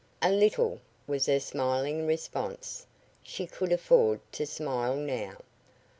[0.23, 2.87] "A little," was her smiling response.
[3.21, 5.37] She could afford to smile now.